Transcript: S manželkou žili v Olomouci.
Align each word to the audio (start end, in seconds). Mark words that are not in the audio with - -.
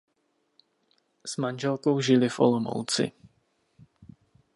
S 1.25 1.37
manželkou 1.37 2.01
žili 2.01 2.29
v 2.29 2.39
Olomouci. 2.39 3.11